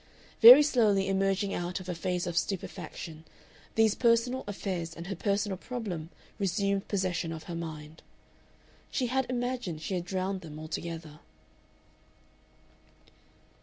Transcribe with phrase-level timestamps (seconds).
[0.41, 3.23] Very slowly emerging out of a phase of stupefaction,
[3.75, 8.01] these personal affairs and her personal problem resumed possession of her mind.
[8.89, 11.19] She had imagined she had drowned them altogether.